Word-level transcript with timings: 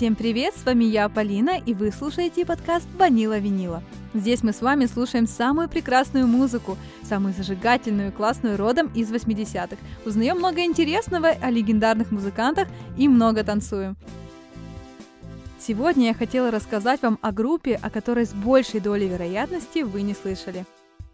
Всем 0.00 0.16
привет, 0.16 0.54
с 0.56 0.64
вами 0.64 0.84
я, 0.84 1.10
Полина, 1.10 1.58
и 1.58 1.74
вы 1.74 1.92
слушаете 1.92 2.46
подкаст 2.46 2.88
«Ванила 2.96 3.36
Винила». 3.36 3.82
Здесь 4.14 4.42
мы 4.42 4.54
с 4.54 4.62
вами 4.62 4.86
слушаем 4.86 5.26
самую 5.26 5.68
прекрасную 5.68 6.26
музыку, 6.26 6.78
самую 7.02 7.34
зажигательную 7.34 8.08
и 8.08 8.10
классную 8.10 8.56
родом 8.56 8.90
из 8.94 9.12
80-х. 9.12 9.76
Узнаем 10.06 10.38
много 10.38 10.64
интересного 10.64 11.28
о 11.28 11.50
легендарных 11.50 12.12
музыкантах 12.12 12.66
и 12.96 13.08
много 13.08 13.44
танцуем. 13.44 13.94
Сегодня 15.58 16.06
я 16.06 16.14
хотела 16.14 16.50
рассказать 16.50 17.02
вам 17.02 17.18
о 17.20 17.30
группе, 17.30 17.74
о 17.74 17.90
которой 17.90 18.24
с 18.24 18.32
большей 18.32 18.80
долей 18.80 19.06
вероятности 19.06 19.80
вы 19.80 20.00
не 20.00 20.14
слышали. 20.14 20.64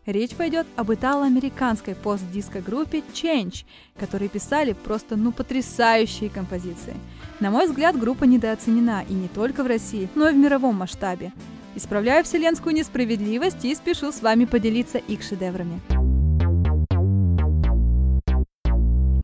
Речь 0.07 0.37
пойдет 0.37 0.67
об 0.77 0.93
итало-американской 0.93 1.97
пост-диско-группе 1.97 3.03
Change, 3.13 3.65
которые 3.99 4.29
писали 4.29 4.73
просто 4.73 5.17
ну 5.17 5.33
потрясающие 5.33 6.31
композиции. 6.31 6.95
На 7.41 7.51
мой 7.51 7.67
взгляд, 7.67 7.99
группа 7.99 8.23
недооценена 8.23 9.05
и 9.09 9.13
не 9.13 9.27
только 9.27 9.65
в 9.65 9.67
России, 9.67 10.09
но 10.15 10.29
и 10.29 10.33
в 10.33 10.37
мировом 10.37 10.77
масштабе. 10.77 11.33
Исправляю 11.75 12.23
вселенскую 12.23 12.73
несправедливость 12.73 13.65
и 13.65 13.75
спешу 13.75 14.13
с 14.13 14.23
вами 14.23 14.45
поделиться 14.45 14.99
их 14.99 15.25
шедеврами. 15.25 15.81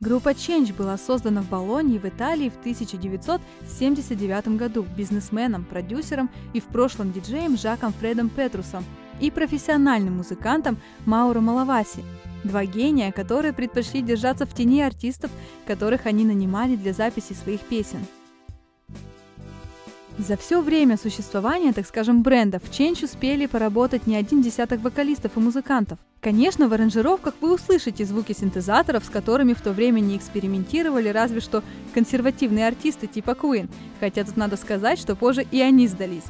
Группа 0.00 0.30
Change 0.30 0.74
была 0.74 0.98
создана 0.98 1.42
в 1.42 1.48
Болонье 1.48 2.00
в 2.00 2.06
Италии 2.06 2.50
в 2.50 2.58
1979 2.58 4.48
году 4.56 4.84
бизнесменом, 4.96 5.64
продюсером 5.64 6.28
и 6.52 6.60
в 6.60 6.64
прошлом 6.64 7.12
диджеем 7.12 7.56
Жаком 7.56 7.92
Фредом 7.92 8.28
Петрусом 8.28 8.84
и 9.22 9.30
профессиональным 9.30 10.18
музыкантом 10.18 10.76
Мауро 11.06 11.40
Малаваси. 11.40 12.04
Два 12.44 12.64
гения, 12.64 13.12
которые 13.12 13.52
предпочли 13.52 14.02
держаться 14.02 14.46
в 14.46 14.52
тени 14.52 14.82
артистов, 14.82 15.30
которых 15.64 16.06
они 16.06 16.24
нанимали 16.24 16.74
для 16.74 16.92
записи 16.92 17.32
своих 17.32 17.60
песен. 17.60 18.00
За 20.18 20.36
все 20.36 20.60
время 20.60 20.98
существования, 20.98 21.72
так 21.72 21.86
скажем, 21.86 22.22
бренда 22.22 22.58
в 22.58 22.64
Change 22.64 23.04
успели 23.04 23.46
поработать 23.46 24.06
не 24.06 24.16
один 24.16 24.42
десяток 24.42 24.80
вокалистов 24.82 25.36
и 25.36 25.40
музыкантов. 25.40 25.98
Конечно, 26.20 26.68
в 26.68 26.72
аранжировках 26.72 27.34
вы 27.40 27.54
услышите 27.54 28.04
звуки 28.04 28.32
синтезаторов, 28.32 29.04
с 29.04 29.08
которыми 29.08 29.54
в 29.54 29.60
то 29.62 29.72
время 29.72 30.00
не 30.00 30.16
экспериментировали 30.16 31.08
разве 31.08 31.40
что 31.40 31.62
консервативные 31.94 32.68
артисты 32.68 33.06
типа 33.06 33.30
Queen, 33.30 33.70
хотя 34.00 34.24
тут 34.24 34.36
надо 34.36 34.56
сказать, 34.56 34.98
что 34.98 35.16
позже 35.16 35.46
и 35.50 35.60
они 35.60 35.88
сдались. 35.88 36.24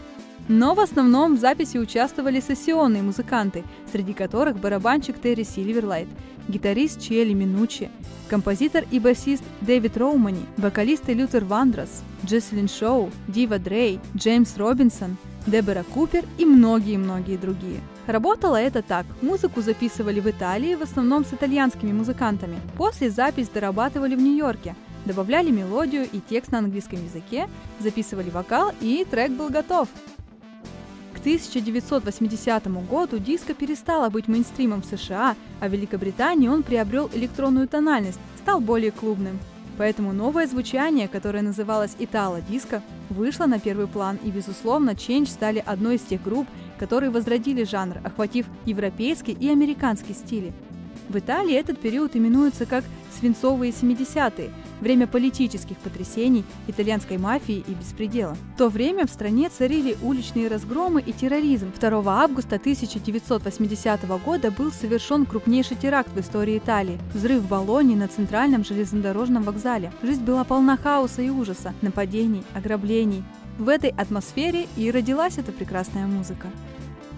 Но 0.48 0.74
в 0.74 0.80
основном 0.80 1.36
в 1.36 1.40
записи 1.40 1.76
участвовали 1.76 2.40
сессионные 2.40 3.02
музыканты, 3.02 3.64
среди 3.90 4.12
которых 4.12 4.58
барабанщик 4.58 5.20
Терри 5.20 5.44
Сильверлайт, 5.44 6.08
гитарист 6.48 7.00
Чиэли 7.00 7.32
Минучи, 7.32 7.90
композитор 8.28 8.84
и 8.90 8.98
басист 8.98 9.44
Дэвид 9.60 9.96
Роумани, 9.96 10.44
вокалисты 10.56 11.14
Лютер 11.14 11.44
Вандрас, 11.44 12.02
Джеслин 12.24 12.68
Шоу, 12.68 13.10
Дива 13.28 13.58
Дрей, 13.58 14.00
Джеймс 14.16 14.56
Робинсон, 14.56 15.16
Дебора 15.46 15.84
Купер 15.84 16.24
и 16.38 16.44
многие-многие 16.44 17.36
другие. 17.36 17.80
Работало 18.06 18.56
это 18.56 18.82
так. 18.82 19.06
Музыку 19.20 19.60
записывали 19.60 20.20
в 20.20 20.28
Италии, 20.28 20.74
в 20.74 20.82
основном 20.82 21.24
с 21.24 21.32
итальянскими 21.32 21.92
музыкантами. 21.92 22.58
После 22.76 23.10
запись 23.10 23.48
дорабатывали 23.48 24.14
в 24.16 24.20
Нью-Йорке. 24.20 24.74
Добавляли 25.04 25.50
мелодию 25.50 26.06
и 26.12 26.20
текст 26.20 26.52
на 26.52 26.58
английском 26.58 27.02
языке, 27.04 27.48
записывали 27.80 28.30
вокал 28.30 28.72
и 28.80 29.04
трек 29.08 29.32
был 29.32 29.50
готов. 29.50 29.88
1980 31.22 32.66
году 32.88 33.18
диско 33.18 33.54
перестало 33.54 34.10
быть 34.10 34.26
мейнстримом 34.26 34.82
в 34.82 34.86
США, 34.86 35.36
а 35.60 35.68
в 35.68 35.72
Великобритании 35.72 36.48
он 36.48 36.64
приобрел 36.64 37.08
электронную 37.14 37.68
тональность, 37.68 38.18
стал 38.42 38.60
более 38.60 38.90
клубным. 38.90 39.38
Поэтому 39.78 40.12
новое 40.12 40.48
звучание, 40.48 41.06
которое 41.06 41.42
называлось 41.42 41.94
Итало-диско, 41.98 42.82
вышло 43.08 43.46
на 43.46 43.60
первый 43.60 43.86
план, 43.86 44.18
и, 44.24 44.30
безусловно, 44.30 44.90
Change 44.90 45.28
стали 45.28 45.62
одной 45.64 45.96
из 45.96 46.00
тех 46.02 46.22
групп, 46.22 46.48
которые 46.76 47.10
возродили 47.10 47.62
жанр, 47.62 47.98
охватив 48.02 48.46
европейский 48.66 49.32
и 49.32 49.48
американский 49.48 50.14
стили. 50.14 50.52
В 51.12 51.18
Италии 51.18 51.54
этот 51.54 51.78
период 51.78 52.16
именуется 52.16 52.64
как 52.64 52.84
«свинцовые 53.20 53.70
70-е», 53.70 54.50
время 54.80 55.06
политических 55.06 55.76
потрясений, 55.76 56.42
итальянской 56.68 57.18
мафии 57.18 57.62
и 57.68 57.74
беспредела. 57.74 58.34
В 58.54 58.56
то 58.56 58.70
время 58.70 59.06
в 59.06 59.10
стране 59.10 59.50
царили 59.50 59.94
уличные 60.00 60.48
разгромы 60.48 61.02
и 61.02 61.12
терроризм. 61.12 61.70
2 61.78 62.02
августа 62.06 62.56
1980 62.56 64.08
года 64.24 64.50
был 64.50 64.72
совершен 64.72 65.26
крупнейший 65.26 65.76
теракт 65.76 66.10
в 66.14 66.18
истории 66.18 66.56
Италии– 66.56 66.98
взрыв 67.14 67.42
в 67.42 67.48
Болонии 67.48 67.94
на 67.94 68.08
центральном 68.08 68.64
железнодорожном 68.64 69.42
вокзале. 69.42 69.92
Жизнь 70.02 70.24
была 70.24 70.44
полна 70.44 70.78
хаоса 70.78 71.20
и 71.20 71.28
ужаса, 71.28 71.74
нападений, 71.82 72.42
ограблений. 72.54 73.22
В 73.58 73.68
этой 73.68 73.90
атмосфере 73.90 74.66
и 74.78 74.90
родилась 74.90 75.36
эта 75.36 75.52
прекрасная 75.52 76.06
музыка. 76.06 76.48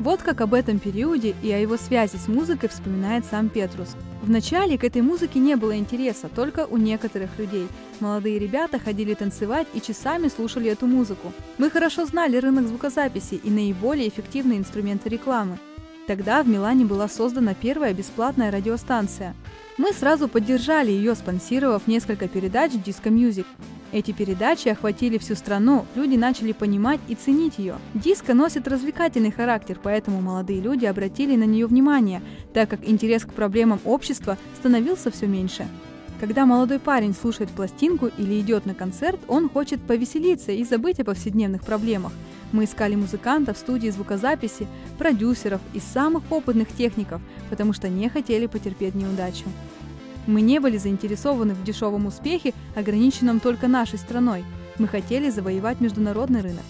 Вот 0.00 0.22
как 0.22 0.40
об 0.40 0.54
этом 0.54 0.80
периоде 0.80 1.34
и 1.42 1.52
о 1.52 1.58
его 1.58 1.76
связи 1.76 2.16
с 2.16 2.26
музыкой 2.26 2.68
вспоминает 2.68 3.24
сам 3.24 3.48
Петрус. 3.48 3.94
Вначале 4.22 4.76
к 4.76 4.84
этой 4.84 5.02
музыке 5.02 5.38
не 5.38 5.54
было 5.54 5.76
интереса, 5.76 6.28
только 6.28 6.66
у 6.66 6.76
некоторых 6.76 7.38
людей. 7.38 7.68
Молодые 8.00 8.38
ребята 8.38 8.78
ходили 8.78 9.14
танцевать 9.14 9.68
и 9.72 9.80
часами 9.80 10.28
слушали 10.28 10.70
эту 10.70 10.86
музыку. 10.86 11.32
Мы 11.58 11.70
хорошо 11.70 12.06
знали 12.06 12.38
рынок 12.38 12.66
звукозаписи 12.66 13.34
и 13.34 13.50
наиболее 13.50 14.08
эффективные 14.08 14.58
инструменты 14.58 15.08
рекламы. 15.08 15.58
Тогда 16.06 16.42
в 16.42 16.48
Милане 16.48 16.84
была 16.84 17.08
создана 17.08 17.54
первая 17.54 17.94
бесплатная 17.94 18.50
радиостанция. 18.50 19.34
Мы 19.78 19.92
сразу 19.92 20.28
поддержали 20.28 20.90
ее, 20.90 21.14
спонсировав 21.14 21.86
несколько 21.86 22.28
передач 22.28 22.72
Disco 22.72 23.10
Music. 23.10 23.46
Эти 23.90 24.10
передачи 24.12 24.68
охватили 24.68 25.16
всю 25.16 25.34
страну, 25.34 25.86
люди 25.94 26.16
начали 26.16 26.52
понимать 26.52 27.00
и 27.08 27.14
ценить 27.14 27.58
ее. 27.58 27.76
Диско 27.94 28.34
носит 28.34 28.68
развлекательный 28.68 29.30
характер, 29.30 29.78
поэтому 29.82 30.20
молодые 30.20 30.60
люди 30.60 30.84
обратили 30.84 31.36
на 31.36 31.44
нее 31.44 31.66
внимание, 31.66 32.20
так 32.52 32.68
как 32.68 32.86
интерес 32.86 33.24
к 33.24 33.32
проблемам 33.32 33.80
общества 33.84 34.36
становился 34.58 35.10
все 35.10 35.26
меньше. 35.26 35.66
Когда 36.20 36.44
молодой 36.44 36.80
парень 36.80 37.14
слушает 37.14 37.50
пластинку 37.50 38.10
или 38.18 38.40
идет 38.40 38.66
на 38.66 38.74
концерт, 38.74 39.20
он 39.26 39.48
хочет 39.48 39.80
повеселиться 39.80 40.52
и 40.52 40.64
забыть 40.64 41.00
о 41.00 41.04
повседневных 41.04 41.62
проблемах. 41.62 42.12
Мы 42.54 42.66
искали 42.66 42.94
музыкантов, 42.94 43.58
студии 43.58 43.88
звукозаписи, 43.88 44.68
продюсеров 44.96 45.60
и 45.72 45.80
самых 45.80 46.22
опытных 46.30 46.68
техников, 46.68 47.20
потому 47.50 47.72
что 47.72 47.88
не 47.88 48.08
хотели 48.08 48.46
потерпеть 48.46 48.94
неудачу. 48.94 49.46
Мы 50.28 50.40
не 50.40 50.60
были 50.60 50.76
заинтересованы 50.76 51.52
в 51.54 51.64
дешевом 51.64 52.06
успехе, 52.06 52.54
ограниченном 52.76 53.40
только 53.40 53.66
нашей 53.66 53.98
страной. 53.98 54.44
Мы 54.78 54.86
хотели 54.86 55.30
завоевать 55.30 55.80
международный 55.80 56.42
рынок. 56.42 56.62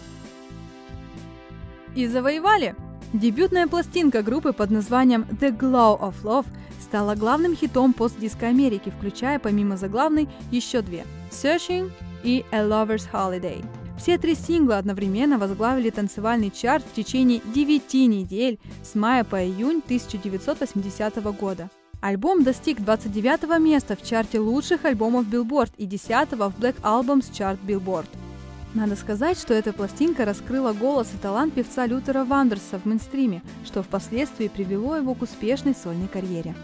И 1.94 2.06
завоевали! 2.06 2.74
Дебютная 3.12 3.66
пластинка 3.66 4.22
группы 4.22 4.54
под 4.54 4.70
названием 4.70 5.26
The 5.38 5.54
Glow 5.54 6.00
of 6.00 6.14
Love 6.22 6.46
стала 6.80 7.14
главным 7.14 7.54
хитом 7.54 7.92
постдиска 7.92 8.46
Америки, 8.46 8.90
включая 8.96 9.38
помимо 9.38 9.76
заглавной 9.76 10.30
еще 10.50 10.80
две– 10.80 11.04
Searching 11.30 11.92
и 12.22 12.42
A 12.52 12.60
Lover's 12.60 13.06
Holiday. 13.12 13.62
Все 13.98 14.18
три 14.18 14.34
сингла 14.34 14.78
одновременно 14.78 15.38
возглавили 15.38 15.90
танцевальный 15.90 16.50
чарт 16.50 16.84
в 16.84 16.94
течение 16.94 17.40
9 17.54 17.94
недель 18.08 18.58
с 18.82 18.94
мая 18.94 19.24
по 19.24 19.42
июнь 19.42 19.80
1980 19.84 21.22
года. 21.38 21.70
Альбом 22.00 22.42
достиг 22.42 22.82
29 22.82 23.58
места 23.60 23.96
в 23.96 24.02
чарте 24.02 24.38
лучших 24.38 24.84
альбомов 24.84 25.26
Billboard 25.26 25.72
и 25.78 25.86
10 25.86 26.32
в 26.32 26.60
Black 26.60 26.76
Albums 26.82 27.30
Chart 27.32 27.58
Billboard. 27.66 28.08
Надо 28.74 28.96
сказать, 28.96 29.38
что 29.38 29.54
эта 29.54 29.72
пластинка 29.72 30.24
раскрыла 30.24 30.72
голос 30.72 31.08
и 31.14 31.16
талант 31.16 31.54
певца 31.54 31.86
Лютера 31.86 32.24
Вандерса 32.24 32.78
в 32.78 32.84
мейнстриме, 32.84 33.40
что 33.64 33.82
впоследствии 33.82 34.48
привело 34.48 34.96
его 34.96 35.14
к 35.14 35.22
успешной 35.22 35.74
сольной 35.74 36.08
карьере. 36.08 36.54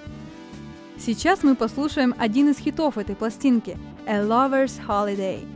Сейчас 0.99 1.45
мы 1.45 1.55
послушаем 1.55 2.15
один 2.19 2.51
из 2.51 2.59
хитов 2.59 2.99
этой 2.99 3.15
пластинки– 3.15 3.79
«A 4.07 4.19
Lover's 4.23 4.79
Holiday». 4.87 5.47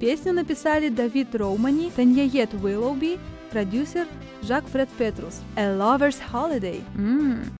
Песню 0.00 0.32
написали 0.32 0.90
Давид 0.90 1.34
Роумани, 1.34 1.90
Таньяет 1.90 2.54
Уиллоуби, 2.54 3.18
продюсер 3.50 4.06
Жак 4.42 4.64
Фред 4.68 4.88
Петрус. 4.90 5.40
«A 5.56 5.76
Lover's 5.76 6.18
Holiday». 6.32 6.80
М-м. 6.94 7.57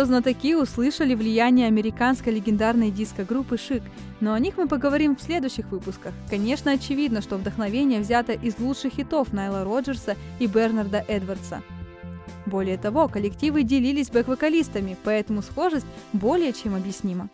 Что 0.00 0.06
знатоки 0.06 0.54
услышали 0.54 1.14
влияние 1.14 1.66
американской 1.66 2.32
легендарной 2.32 2.90
диско-группы 2.90 3.58
«Шик», 3.58 3.82
но 4.20 4.32
о 4.32 4.38
них 4.38 4.56
мы 4.56 4.66
поговорим 4.66 5.14
в 5.14 5.20
следующих 5.20 5.70
выпусках. 5.70 6.14
Конечно, 6.30 6.72
очевидно, 6.72 7.20
что 7.20 7.36
вдохновение 7.36 8.00
взято 8.00 8.32
из 8.32 8.58
лучших 8.58 8.94
хитов 8.94 9.34
Найла 9.34 9.62
Роджерса 9.62 10.16
и 10.38 10.46
Бернарда 10.46 11.04
Эдвардса. 11.06 11.62
Более 12.46 12.78
того, 12.78 13.08
коллективы 13.08 13.62
делились 13.62 14.08
бэк-вокалистами, 14.08 14.96
поэтому 15.04 15.42
схожесть 15.42 15.86
более 16.14 16.54
чем 16.54 16.74
объяснима. 16.74 17.28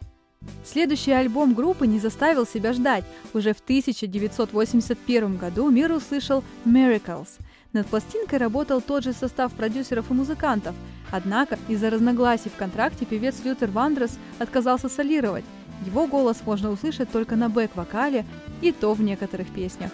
Следующий 0.64 1.12
альбом 1.12 1.54
группы 1.54 1.86
не 1.86 2.00
заставил 2.00 2.48
себя 2.48 2.72
ждать. 2.72 3.04
Уже 3.32 3.54
в 3.54 3.60
1981 3.60 5.36
году 5.36 5.70
мир 5.70 5.92
услышал 5.92 6.42
«Miracles», 6.64 7.28
над 7.76 7.86
пластинкой 7.88 8.38
работал 8.38 8.80
тот 8.80 9.04
же 9.04 9.12
состав 9.12 9.52
продюсеров 9.52 10.10
и 10.10 10.14
музыкантов, 10.14 10.74
однако 11.10 11.58
из-за 11.68 11.90
разногласий 11.90 12.50
в 12.50 12.56
контракте 12.56 13.04
певец 13.04 13.36
Лютер 13.44 13.70
Вандрес 13.70 14.18
отказался 14.38 14.88
солировать. 14.88 15.44
Его 15.84 16.06
голос 16.06 16.38
можно 16.44 16.70
услышать 16.70 17.10
только 17.10 17.36
на 17.36 17.48
бэк-вокале 17.48 18.24
и 18.62 18.72
то 18.72 18.94
в 18.94 19.02
некоторых 19.02 19.48
песнях. 19.48 19.90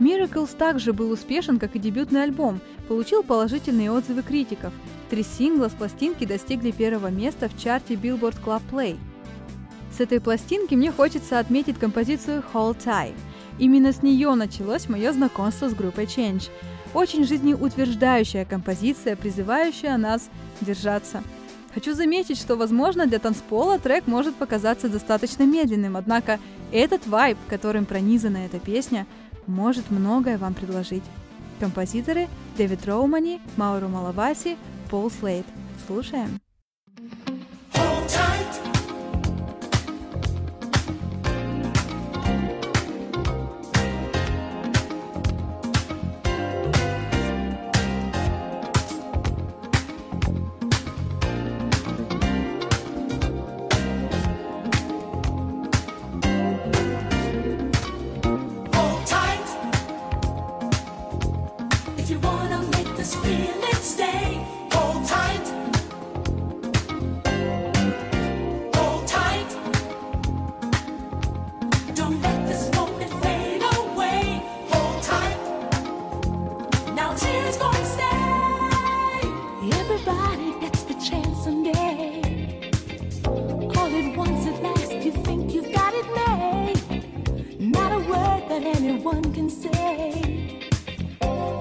Miracles 0.00 0.56
также 0.56 0.92
был 0.92 1.10
успешен, 1.10 1.58
как 1.58 1.74
и 1.74 1.80
дебютный 1.80 2.22
альбом, 2.22 2.60
получил 2.86 3.22
положительные 3.22 3.90
отзывы 3.90 4.22
критиков. 4.22 4.72
Три 5.10 5.24
сингла 5.24 5.68
с 5.68 5.72
пластинки 5.72 6.24
достигли 6.24 6.70
первого 6.70 7.08
места 7.08 7.48
в 7.48 7.60
чарте 7.60 7.94
Billboard 7.94 8.36
Club 8.44 8.62
Play. 8.70 8.96
С 9.96 10.00
этой 10.00 10.20
пластинки 10.20 10.74
мне 10.74 10.92
хочется 10.92 11.40
отметить 11.40 11.78
композицию 11.78 12.44
Hold 12.52 12.76
Tight. 12.84 13.14
Именно 13.58 13.92
с 13.92 14.02
нее 14.02 14.32
началось 14.34 14.88
мое 14.88 15.12
знакомство 15.12 15.68
с 15.68 15.74
группой 15.74 16.04
Change. 16.04 16.48
Очень 16.94 17.24
жизнеутверждающая 17.24 18.44
композиция, 18.44 19.14
призывающая 19.14 19.96
нас 19.96 20.28
держаться. 20.60 21.22
Хочу 21.74 21.92
заметить, 21.94 22.38
что, 22.38 22.56
возможно, 22.56 23.06
для 23.06 23.18
танцпола 23.18 23.78
трек 23.78 24.06
может 24.06 24.34
показаться 24.34 24.88
достаточно 24.88 25.44
медленным, 25.44 25.96
однако 25.96 26.40
этот 26.72 27.06
вайб, 27.06 27.36
которым 27.48 27.84
пронизана 27.84 28.38
эта 28.38 28.58
песня, 28.58 29.06
может 29.46 29.90
многое 29.90 30.38
вам 30.38 30.54
предложить. 30.54 31.04
Композиторы 31.60 32.28
Дэвид 32.56 32.86
Роумани, 32.86 33.40
Мауру 33.56 33.88
Малаваси, 33.88 34.56
Пол 34.90 35.10
Слейд. 35.10 35.46
Слушаем. 35.86 36.40
can 89.38 89.48
say 89.48 90.58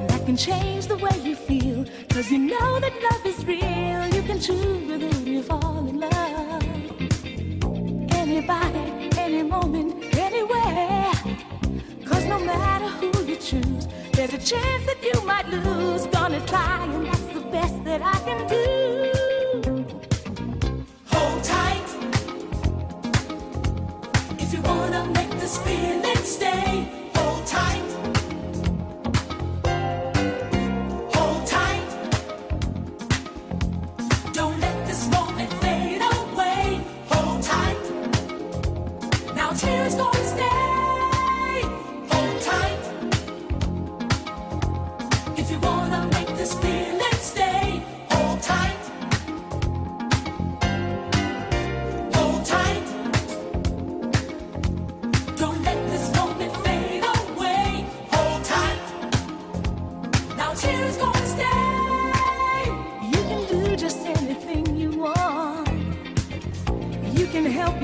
that 0.07 0.21
can 0.25 0.35
change 0.35 0.87
the 0.87 0.97
way 0.97 1.15
you 1.23 1.35
feel. 1.35 1.85
Cause 2.09 2.31
you 2.31 2.39
know 2.39 2.79
that 2.79 2.93
love 3.07 3.23
is 3.23 3.45
real. 3.45 4.01
You 4.15 4.23
can 4.29 4.39
choose 4.39 4.83
with 4.89 5.01
whom 5.07 5.27
you 5.27 5.43
fall 5.43 5.87
in 5.87 5.99
love. 5.99 6.63
Anybody, 8.23 8.85
any 9.25 9.43
moment, 9.43 9.89
anywhere. 10.27 11.13
Cause 12.09 12.25
no 12.25 12.39
matter 12.39 12.89
who 12.99 13.11
you 13.29 13.35
choose, 13.35 13.85
there's 14.13 14.33
a 14.33 14.43
chance 14.51 14.83
that 14.89 14.99
you 15.09 15.17
might 15.31 15.47
lose. 15.47 16.07
Gonna 16.07 16.43
try, 16.47 16.83
and 16.83 17.05
that's 17.05 17.27
the 17.37 17.43
best 17.55 17.77
that 17.83 18.01
I 18.01 18.17
can 18.27 18.39
do. 18.55 18.63
Hold 21.13 21.43
tight 21.43 21.89
if 24.39 24.51
you 24.51 24.61
wanna 24.63 25.05
make 25.17 25.31
this 25.41 25.57
feeling 25.59 26.17
Stay. 26.23 26.96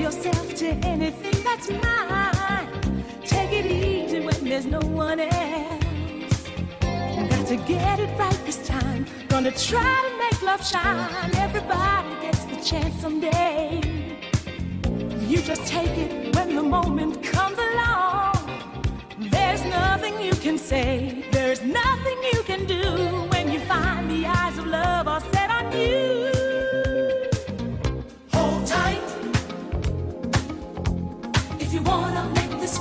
yourself 0.04 0.54
to 0.54 0.66
anything 0.94 1.42
that's 1.42 1.70
mine. 1.70 3.02
Take 3.24 3.52
it 3.52 3.64
easy 3.64 4.20
when 4.20 4.44
there's 4.44 4.66
no 4.66 4.80
one 4.80 5.18
else. 5.18 6.38
Got 7.30 7.46
to 7.46 7.56
get 7.56 7.98
it 8.00 8.10
right 8.18 8.40
this 8.44 8.60
time. 8.68 9.06
Gonna 9.28 9.50
try 9.50 9.94
to 10.06 10.12
make 10.22 10.42
love 10.42 10.62
shine. 10.62 11.34
Everybody 11.46 12.10
gets 12.20 12.44
the 12.44 12.56
chance 12.70 12.94
someday. 13.00 13.80
You 15.30 15.38
just 15.38 15.64
take 15.66 15.96
it 16.04 16.36
when 16.36 16.54
the 16.54 16.62
moment 16.62 17.22
comes 17.22 17.58
along. 17.68 18.34
There's 19.36 19.64
nothing 19.64 20.20
you 20.20 20.34
can 20.34 20.58
say, 20.58 21.24
there's 21.32 21.62
nothing 21.62 22.18
you 22.30 22.42
can 22.42 22.66
do 22.66 22.82
when 23.32 23.50
you 23.50 23.60
find 23.60 24.10
the 24.10 24.26
eyes 24.26 24.58
of 24.58 24.66
love 24.66 25.08
are 25.08 25.22
set 25.32 25.48
on 25.50 25.72
you. 25.72 26.13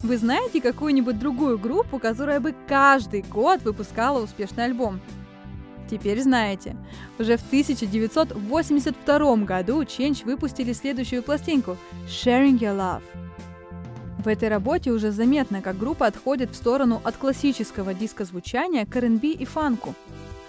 Вы 0.00 0.18
знаете 0.18 0.60
какую-нибудь 0.60 1.18
другую 1.18 1.58
группу, 1.58 1.98
которая 1.98 2.38
бы 2.38 2.54
каждый 2.68 3.22
год 3.22 3.62
выпускала 3.62 4.22
успешный 4.22 4.66
альбом? 4.66 5.00
Теперь 5.90 6.22
знаете. 6.22 6.76
Уже 7.18 7.38
в 7.38 7.46
1982 7.46 9.36
году 9.36 9.82
Change 9.82 10.24
выпустили 10.24 10.72
следующую 10.74 11.22
пластинку 11.22 11.76
«Sharing 12.06 12.58
Your 12.58 12.76
Love». 12.76 13.02
В 14.18 14.28
этой 14.28 14.48
работе 14.48 14.90
уже 14.90 15.10
заметно, 15.12 15.62
как 15.62 15.78
группа 15.78 16.06
отходит 16.06 16.50
в 16.50 16.56
сторону 16.56 17.00
от 17.04 17.16
классического 17.16 17.94
диска 17.94 18.24
звучания 18.24 18.86
к 18.86 18.96
R&B 18.96 19.28
и 19.28 19.44
фанку. 19.44 19.94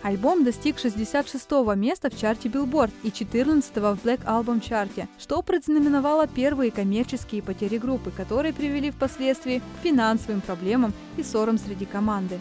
Альбом 0.04 0.44
достиг 0.44 0.80
66 0.80 1.52
места 1.76 2.10
в 2.10 2.18
чарте 2.18 2.50
Billboard 2.50 2.92
и 3.04 3.12
14 3.12 3.76
в 3.76 4.00
Black 4.04 4.24
Album 4.26 4.62
чарте, 4.62 5.10
что 5.20 5.42
предзнаменовало 5.42 6.28
первые 6.28 6.72
коммерческие 6.72 7.42
потери 7.42 7.78
группы, 7.78 8.12
которые 8.12 8.54
привели 8.54 8.92
впоследствии 8.92 9.60
к 9.60 9.84
финансовым 9.84 10.42
проблемам 10.42 10.94
и 11.18 11.24
ссорам 11.24 11.58
среди 11.58 11.86
команды. 11.86 12.40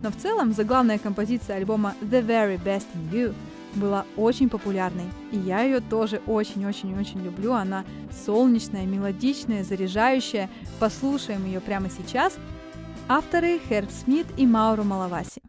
Но 0.00 0.10
в 0.10 0.16
целом 0.16 0.52
заглавная 0.52 0.98
композиция 0.98 1.56
альбома 1.56 1.94
The 2.00 2.26
Very 2.26 2.60
Best 2.62 2.86
in 2.94 3.12
You 3.12 3.34
была 3.74 4.06
очень 4.16 4.48
популярной. 4.48 5.06
И 5.32 5.38
я 5.38 5.62
ее 5.62 5.80
тоже 5.80 6.20
очень-очень-очень 6.26 7.22
люблю. 7.22 7.52
Она 7.52 7.84
солнечная, 8.26 8.86
мелодичная, 8.86 9.64
заряжающая. 9.64 10.48
Послушаем 10.78 11.44
ее 11.46 11.60
прямо 11.60 11.88
сейчас. 11.90 12.38
Авторы 13.08 13.60
Херб 13.68 13.90
Смит 13.90 14.26
и 14.36 14.46
Мауру 14.46 14.84
Малаваси. 14.84 15.42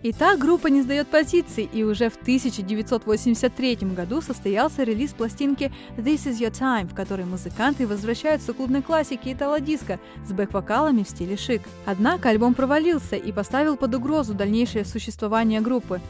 Итак, 0.00 0.38
группа 0.38 0.68
не 0.68 0.82
сдает 0.82 1.08
позиций, 1.08 1.68
и 1.72 1.82
уже 1.82 2.08
в 2.08 2.14
1983 2.14 3.76
году 3.96 4.20
состоялся 4.20 4.84
релиз 4.84 5.12
пластинки 5.12 5.72
This 5.96 6.26
Is 6.26 6.38
Your 6.38 6.52
Time, 6.52 6.88
в 6.88 6.94
которой 6.94 7.24
музыканты 7.24 7.84
возвращаются 7.84 8.52
к 8.52 8.56
клубной 8.56 8.82
классике 8.82 9.32
итало-диско 9.32 9.98
с 10.24 10.32
бэк-вокалами 10.32 11.02
в 11.02 11.08
стиле 11.08 11.36
шик. 11.36 11.62
Однако 11.84 12.28
альбом 12.28 12.54
провалился 12.54 13.16
и 13.16 13.32
поставил 13.32 13.76
под 13.76 13.92
угрозу 13.96 14.34
дальнейшее 14.34 14.84
существование 14.84 15.60
группы. 15.60 16.00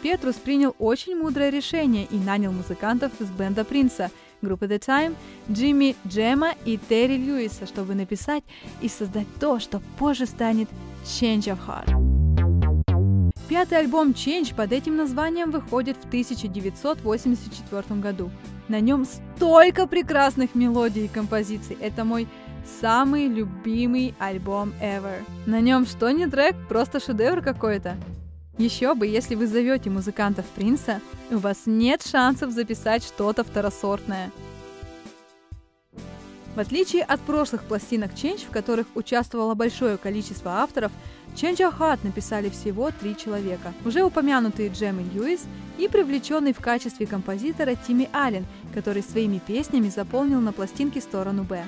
Петрус 0.00 0.36
принял 0.36 0.76
очень 0.78 1.16
мудрое 1.16 1.50
решение 1.50 2.06
и 2.08 2.16
нанял 2.18 2.52
музыкантов 2.52 3.12
из 3.20 3.30
бенда 3.30 3.64
Принца, 3.64 4.12
группы 4.42 4.66
The 4.66 4.78
Time, 4.78 5.14
Джимми 5.50 5.96
Джема 6.06 6.54
и 6.64 6.78
Терри 6.88 7.16
Льюиса, 7.16 7.66
чтобы 7.66 7.94
написать 7.94 8.44
и 8.80 8.88
создать 8.88 9.26
то, 9.40 9.58
что 9.60 9.80
позже 9.98 10.26
станет 10.26 10.68
Change 11.04 11.56
of 11.56 11.58
Heart. 11.66 12.12
Пятый 13.48 13.78
альбом 13.78 14.10
Change 14.10 14.54
под 14.54 14.72
этим 14.72 14.96
названием 14.96 15.50
выходит 15.50 15.96
в 15.96 16.06
1984 16.06 18.00
году. 18.00 18.30
На 18.68 18.80
нем 18.80 19.04
столько 19.04 19.86
прекрасных 19.86 20.54
мелодий 20.54 21.04
и 21.04 21.08
композиций. 21.08 21.76
Это 21.80 22.04
мой 22.04 22.28
самый 22.80 23.26
любимый 23.26 24.14
альбом 24.18 24.72
ever. 24.80 25.22
На 25.46 25.60
нем 25.60 25.84
что 25.86 26.10
не 26.10 26.26
трек, 26.26 26.54
просто 26.68 27.00
шедевр 27.00 27.42
какой-то. 27.42 27.96
Еще 28.58 28.94
бы, 28.94 29.06
если 29.06 29.34
вы 29.34 29.46
зовете 29.46 29.88
музыкантов 29.88 30.44
Принца, 30.54 31.00
у 31.30 31.38
вас 31.38 31.62
нет 31.66 32.02
шансов 32.02 32.52
записать 32.52 33.02
что-то 33.02 33.44
второсортное. 33.44 34.30
В 36.54 36.60
отличие 36.60 37.02
от 37.02 37.18
прошлых 37.20 37.64
пластинок 37.64 38.12
Change, 38.12 38.46
в 38.46 38.50
которых 38.50 38.86
участвовало 38.94 39.54
большое 39.54 39.96
количество 39.96 40.58
авторов, 40.58 40.92
Change 41.34 41.56
Your 41.56 41.78
Heart 41.78 42.00
написали 42.02 42.50
всего 42.50 42.90
три 42.90 43.16
человека. 43.16 43.72
Уже 43.86 44.02
упомянутые 44.02 44.68
Джем 44.68 45.00
и 45.00 45.04
Льюис 45.04 45.46
и 45.78 45.88
привлеченный 45.88 46.52
в 46.52 46.60
качестве 46.60 47.06
композитора 47.06 47.74
Тимми 47.74 48.10
Аллен, 48.12 48.44
который 48.74 49.02
своими 49.02 49.38
песнями 49.38 49.88
заполнил 49.88 50.42
на 50.42 50.52
пластинке 50.52 51.00
сторону 51.00 51.42
«Б». 51.44 51.64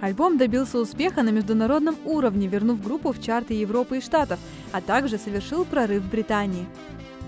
Альбом 0.00 0.38
добился 0.38 0.78
успеха 0.78 1.22
на 1.22 1.30
международном 1.30 1.96
уровне, 2.04 2.46
вернув 2.46 2.82
группу 2.82 3.12
в 3.12 3.22
чарты 3.22 3.54
Европы 3.54 3.98
и 3.98 4.00
Штатов, 4.00 4.38
а 4.72 4.80
также 4.80 5.18
совершил 5.18 5.64
прорыв 5.64 6.02
в 6.02 6.10
Британии. 6.10 6.66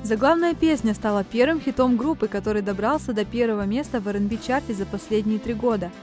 Заглавная 0.05 0.55
песня 0.55 0.95
стала 0.95 1.25
первым 1.25 1.61
хитом 1.61 1.97
группы, 1.97 2.29
который 2.29 2.63
добрался 2.63 3.13
до 3.13 3.25
первого 3.25 3.67
места 3.67 4.01
в 4.01 4.09
R&B 4.09 4.39
чарте 4.47 4.75
за 4.75 4.87
последние 4.87 5.39
три 5.39 5.55
года– 5.55 5.91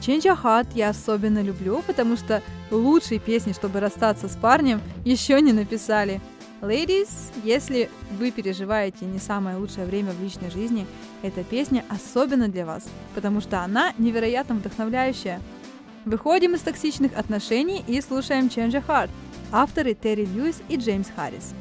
Change 0.00 0.22
Your 0.22 0.42
Heart 0.42 0.68
я 0.74 0.88
особенно 0.88 1.42
люблю, 1.42 1.82
потому 1.86 2.16
что 2.16 2.42
лучшей 2.70 3.18
песни, 3.18 3.52
чтобы 3.52 3.80
расстаться 3.80 4.28
с 4.28 4.36
парнем, 4.36 4.80
еще 5.04 5.40
не 5.42 5.52
написали. 5.52 6.22
Ladies, 6.62 7.10
если 7.44 7.90
вы 8.18 8.30
переживаете 8.30 9.04
не 9.04 9.18
самое 9.18 9.56
лучшее 9.56 9.86
время 9.86 10.12
в 10.12 10.22
личной 10.22 10.50
жизни, 10.50 10.86
эта 11.22 11.44
песня 11.44 11.84
особенно 11.88 12.48
для 12.48 12.64
вас, 12.64 12.84
потому 13.14 13.42
что 13.42 13.60
она 13.60 13.92
невероятно 13.98 14.54
вдохновляющая. 14.54 15.40
Выходим 16.06 16.54
из 16.54 16.62
токсичных 16.62 17.16
отношений 17.16 17.84
и 17.86 18.00
слушаем 18.00 18.46
Change 18.46 18.70
Your 18.70 18.86
Heart. 18.86 19.10
Авторы 19.52 19.94
Терри 19.94 20.24
Льюис 20.24 20.62
и 20.68 20.76
Джеймс 20.76 21.08
Харрис. 21.14 21.54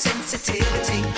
sensitivity. 0.00 1.09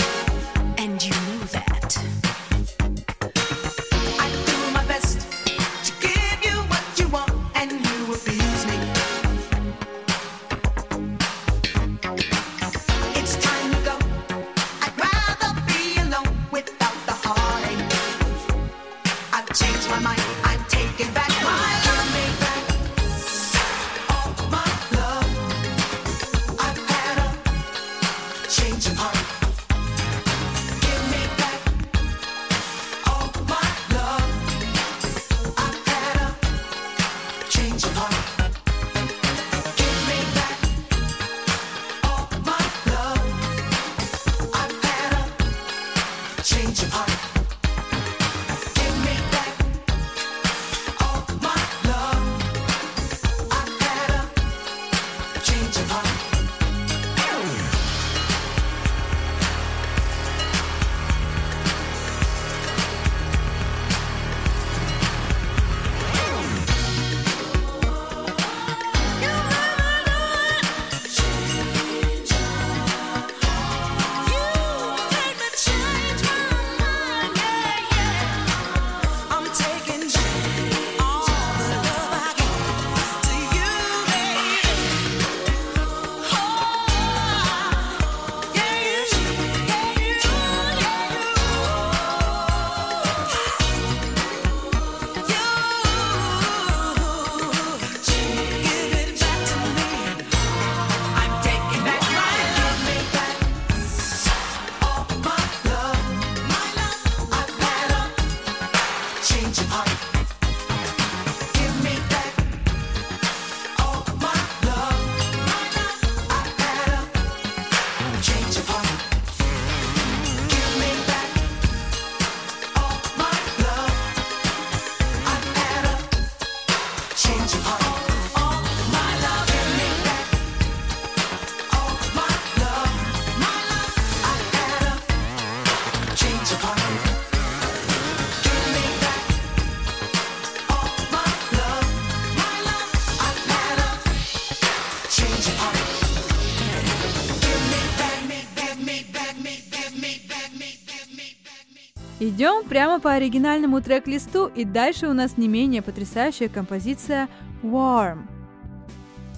Идем 152.35 152.65
прямо 152.67 152.99
по 152.99 153.13
оригинальному 153.13 153.83
трек-листу, 153.83 154.47
и 154.47 154.65
дальше 154.65 155.07
у 155.07 155.13
нас 155.13 155.37
не 155.37 155.49
менее 155.49 155.83
потрясающая 155.83 156.49
композиция 156.49 157.29
Warm. 157.63 158.21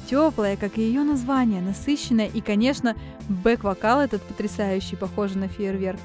Теплая, 0.08 0.56
как 0.56 0.78
и 0.78 0.82
ее 0.82 1.02
название, 1.02 1.60
насыщенная 1.60 2.28
и, 2.28 2.40
конечно, 2.40 2.94
бэк-вокал 3.28 4.00
этот 4.00 4.22
потрясающий, 4.22 4.94
похожий 4.94 5.40
на 5.40 5.48
фейерверк. 5.48 5.98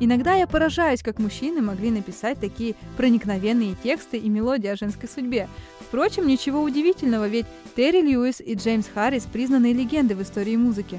Иногда 0.00 0.32
я 0.32 0.46
поражаюсь, 0.46 1.02
как 1.02 1.18
мужчины 1.18 1.60
могли 1.60 1.90
написать 1.90 2.40
такие 2.40 2.76
проникновенные 2.96 3.74
тексты 3.82 4.16
и 4.16 4.30
мелодии 4.30 4.68
о 4.68 4.76
женской 4.76 5.10
судьбе. 5.10 5.48
Впрочем, 5.80 6.26
ничего 6.26 6.62
удивительного, 6.62 7.28
ведь 7.28 7.44
Терри 7.76 8.00
Льюис 8.00 8.40
и 8.40 8.54
Джеймс 8.54 8.86
Харрис 8.94 9.24
признанные 9.24 9.74
легенды 9.74 10.16
в 10.16 10.22
истории 10.22 10.56
музыки. 10.56 10.98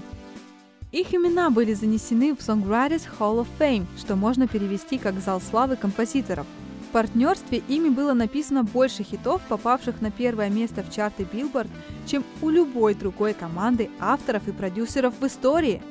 Их 0.93 1.11
имена 1.11 1.49
были 1.49 1.73
занесены 1.73 2.35
в 2.35 2.39
Songwriters 2.39 3.07
Hall 3.17 3.43
of 3.43 3.47
Fame, 3.57 3.87
что 3.97 4.15
можно 4.15 4.47
перевести 4.47 4.99
как 4.99 5.19
«Зал 5.19 5.41
славы 5.41 5.75
композиторов». 5.75 6.45
В 6.87 6.91
партнерстве 6.93 7.63
ими 7.67 7.89
было 7.89 8.13
написано 8.13 8.63
больше 8.63 9.01
хитов, 9.01 9.41
попавших 9.49 10.01
на 10.01 10.11
первое 10.11 10.51
место 10.51 10.83
в 10.83 10.93
чарты 10.93 11.23
Billboard, 11.23 11.67
чем 12.05 12.23
у 12.43 12.51
любой 12.51 12.93
другой 12.93 13.33
команды 13.33 13.89
авторов 13.99 14.47
и 14.47 14.51
продюсеров 14.51 15.15
в 15.19 15.25
истории. 15.25 15.81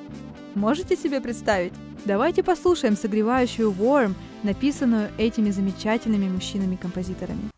Можете 0.54 0.96
себе 0.96 1.20
представить? 1.20 1.72
Давайте 2.04 2.44
послушаем 2.44 2.96
согревающую 2.96 3.72
Warm, 3.72 4.14
написанную 4.44 5.10
этими 5.18 5.50
замечательными 5.50 6.28
мужчинами-композиторами. 6.28 7.51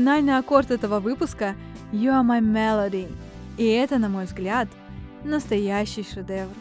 Финальный 0.00 0.38
аккорд 0.38 0.70
этого 0.70 0.98
выпуска 0.98 1.54
You 1.92 2.08
are 2.08 2.24
my 2.24 2.40
melody. 2.40 3.12
И 3.58 3.66
это, 3.66 3.98
на 3.98 4.08
мой 4.08 4.24
взгляд, 4.24 4.66
настоящий 5.24 6.02
шедевр. 6.02 6.54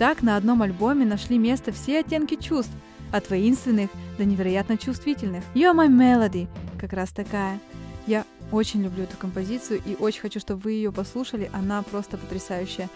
Так 0.00 0.22
на 0.22 0.36
одном 0.36 0.62
альбоме 0.62 1.04
нашли 1.06 1.38
место 1.38 1.70
все 1.70 2.00
оттенки 2.00 2.34
чувств, 2.34 2.72
от 3.12 3.30
воинственных 3.30 3.90
до 4.18 4.24
невероятно 4.24 4.76
чувствительных. 4.76 5.44
You 5.54 5.72
are 5.72 5.76
my 5.76 5.88
melody 5.88 6.48
как 6.80 6.94
раз 6.94 7.10
такая. 7.10 7.60
Я 8.08 8.24
очень 8.50 8.82
люблю 8.82 9.04
эту 9.04 9.16
композицию 9.16 9.80
и 9.86 9.94
очень 9.94 10.22
хочу, 10.22 10.40
чтобы 10.40 10.62
вы 10.62 10.72
ее 10.72 10.90
послушали. 10.90 11.52
Она 11.52 11.82
просто 11.82 12.18
потрясающая. 12.18 12.88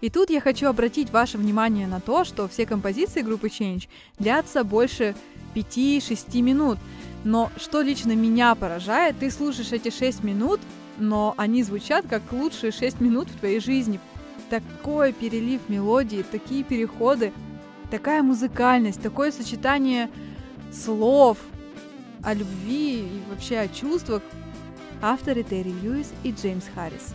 И 0.00 0.08
тут 0.08 0.30
я 0.30 0.40
хочу 0.40 0.68
обратить 0.68 1.10
ваше 1.10 1.36
внимание 1.36 1.86
на 1.86 2.00
то, 2.00 2.24
что 2.24 2.48
все 2.48 2.64
композиции 2.64 3.20
группы 3.20 3.48
Change 3.48 3.88
длятся 4.18 4.64
больше 4.64 5.14
5-6 5.54 6.40
минут. 6.40 6.78
Но 7.24 7.50
что 7.56 7.80
лично 7.80 8.12
меня 8.12 8.54
поражает, 8.54 9.18
ты 9.18 9.30
слушаешь 9.30 9.72
эти 9.72 9.90
6 9.90 10.22
минут, 10.22 10.60
но 10.98 11.34
они 11.36 11.62
звучат 11.62 12.06
как 12.08 12.22
лучшие 12.32 12.72
6 12.72 13.00
минут 13.00 13.28
в 13.28 13.38
твоей 13.38 13.60
жизни. 13.60 14.00
Такой 14.50 15.12
перелив 15.12 15.60
мелодии, 15.68 16.24
такие 16.28 16.64
переходы, 16.64 17.32
такая 17.90 18.22
музыкальность, 18.22 19.02
такое 19.02 19.30
сочетание 19.32 20.10
слов 20.72 21.38
о 22.22 22.34
любви 22.34 23.00
и 23.00 23.22
вообще 23.30 23.58
о 23.58 23.68
чувствах. 23.68 24.22
Авторы 25.00 25.42
Терри 25.44 25.70
Льюис 25.70 26.12
и 26.24 26.32
Джеймс 26.32 26.64
Харрис. 26.74 27.14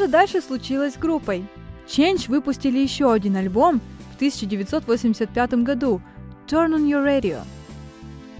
Же 0.00 0.08
дальше 0.08 0.40
случилось 0.40 0.94
с 0.94 0.98
группой? 0.98 1.44
Change 1.86 2.30
выпустили 2.30 2.78
еще 2.78 3.12
один 3.12 3.36
альбом 3.36 3.82
в 4.12 4.16
1985 4.16 5.54
году 5.62 6.00
Turn 6.48 6.74
on 6.74 6.86
Your 6.88 7.04
Radio. 7.04 7.40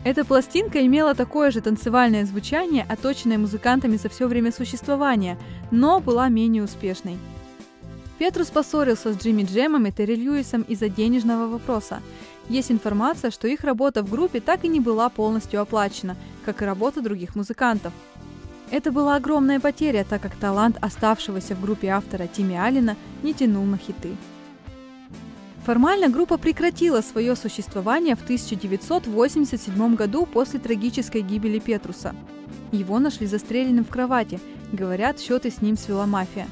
Эта 0.03 0.25
пластинка 0.25 0.85
имела 0.87 1.15
такое 1.15 1.51
же 1.51 1.61
танцевальное 1.61 2.25
звучание, 2.25 2.87
оточенное 2.89 3.37
музыкантами 3.37 3.99
за 3.99 4.09
все 4.09 4.27
время 4.27 4.53
существования, 4.53 5.39
но 5.71 6.01
была 6.01 6.31
менее 6.31 6.65
успешной. 6.65 7.19
Петрус 8.19 8.49
поссорился 8.49 9.13
с 9.13 9.19
Джимми 9.19 9.43
Джемом 9.43 9.85
и 9.85 9.93
Терри 9.93 10.15
Льюисом 10.15 10.63
из-за 10.63 10.89
денежного 10.89 11.47
вопроса. 11.47 12.01
Есть 12.49 12.73
информация, 12.73 13.31
что 13.31 13.47
их 13.49 13.65
работа 13.65 14.03
в 14.03 14.11
группе 14.11 14.41
так 14.41 14.65
и 14.65 14.69
не 14.69 14.81
была 14.81 15.11
полностью 15.11 15.61
оплачена, 15.61 16.17
как 16.47 16.63
и 16.63 16.65
работа 16.65 17.03
других 17.03 17.37
музыкантов. 17.37 17.93
Это 18.71 18.93
была 18.93 19.17
огромная 19.17 19.59
потеря, 19.59 20.07
так 20.09 20.23
как 20.23 20.37
талант 20.37 20.77
оставшегося 20.81 21.57
в 21.57 21.61
группе 21.61 21.89
автора 21.89 22.29
Тимми 22.29 22.57
Аллена 22.57 22.97
не 23.23 23.35
тянул 23.35 23.65
на 23.65 23.77
хиты. 23.77 24.17
Формально 25.65 26.09
группа 26.09 26.39
прекратила 26.39 27.01
свое 27.01 27.37
существование 27.37 28.17
в 28.17 28.23
1987 28.23 29.95
году 29.95 30.25
после 30.25 30.59
трагической 30.59 31.23
гибели 31.23 31.59
Петруса. 31.59 32.15
Его 32.73 32.99
нашли 32.99 33.27
застреленным 33.27 33.85
в 33.85 33.89
кровати. 33.89 34.41
Говорят, 34.73 35.21
счеты 35.21 35.51
с 35.51 35.61
ним 35.61 35.77
свела 35.77 36.07
мафия. 36.07 36.47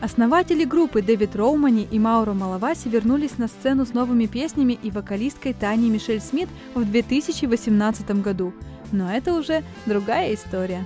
Основатели 0.00 0.64
группы 0.64 1.02
Дэвид 1.02 1.34
Роумани 1.34 1.86
и 1.90 1.98
Мауро 1.98 2.32
Малаваси 2.32 2.88
вернулись 2.88 3.36
на 3.36 3.48
сцену 3.48 3.84
с 3.84 3.92
новыми 3.92 4.26
песнями 4.26 4.78
и 4.80 4.92
вокалисткой 4.92 5.54
Таней 5.54 5.90
Мишель 5.90 6.20
Смит 6.20 6.48
в 6.74 6.84
2018 6.84 8.22
году. 8.22 8.54
Но 8.92 9.12
это 9.12 9.34
уже 9.34 9.64
другая 9.86 10.34
история. 10.34 10.84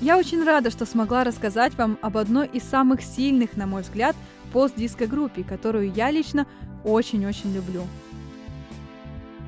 Я 0.00 0.18
очень 0.18 0.44
рада, 0.44 0.70
что 0.70 0.84
смогла 0.84 1.24
рассказать 1.24 1.74
вам 1.74 1.98
об 2.02 2.18
одной 2.18 2.48
из 2.48 2.62
самых 2.64 3.00
сильных, 3.02 3.56
на 3.56 3.66
мой 3.66 3.82
взгляд, 3.82 4.14
пост-диско-группе, 4.52 5.42
которую 5.42 5.90
я 5.92 6.10
лично 6.10 6.46
очень-очень 6.84 7.54
люблю. 7.54 7.82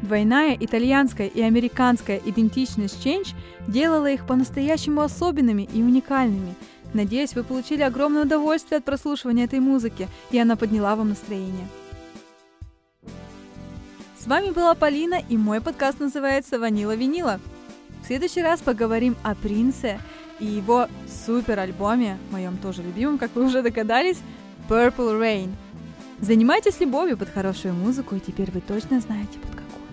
Двойная 0.01 0.57
итальянская 0.59 1.27
и 1.27 1.43
американская 1.43 2.21
идентичность 2.25 3.05
Change 3.05 3.35
делала 3.67 4.11
их 4.11 4.27
по-настоящему 4.27 5.03
особенными 5.03 5.69
и 5.73 5.83
уникальными. 5.83 6.55
Надеюсь, 6.95 7.35
вы 7.35 7.45
получили 7.45 7.83
огромное 7.83 8.23
удовольствие 8.23 8.79
от 8.79 8.85
прослушивания 8.85 9.45
этой 9.45 9.61
музыки, 9.61 10.09
и 10.31 10.39
она 10.39 10.57
подняла 10.57 10.97
вам 10.97 11.11
настроение. 11.11 11.69
С 14.19 14.27
вами 14.27 14.51
была 14.51 14.75
Полина, 14.75 15.21
и 15.29 15.37
мой 15.37 15.61
подкаст 15.61 16.01
называется 16.01 16.59
«Ванила 16.59 16.95
Винила». 16.95 17.39
В 18.03 18.07
следующий 18.07 18.41
раз 18.41 18.61
поговорим 18.61 19.17
о 19.23 19.35
Принце 19.35 19.99
и 20.41 20.47
его 20.47 20.89
супер 21.27 21.59
альбоме, 21.59 22.19
моем 22.31 22.57
тоже 22.59 22.83
любимом, 22.83 23.19
как 23.19 23.35
вы 23.35 23.45
уже 23.45 23.63
догадались, 23.63 24.19
Purple 24.69 25.21
Rain. 25.21 25.51
Занимайтесь 26.21 26.81
любовью 26.81 27.17
под 27.17 27.29
хорошую 27.29 27.75
музыку, 27.75 28.17
и 28.17 28.21
теперь 28.21 28.51
вы 28.51 28.61
точно 28.61 29.01
знаете 29.01 29.39
под 29.39 29.51
какую. 29.51 29.89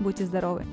Будьте 0.00 0.24
здоровы! 0.24 0.64